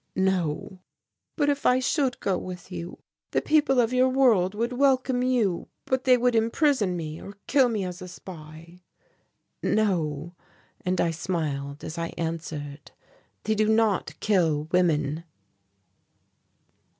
[0.15, 0.79] "No."
[1.35, 3.03] "But if I should go with you,
[3.33, 7.69] the people of your world would welcome you but they would imprison me or kill
[7.69, 8.81] me as a spy."
[9.61, 10.33] "No,"
[10.83, 12.89] and I smiled as I answered,
[13.43, 15.23] "they do not kill women."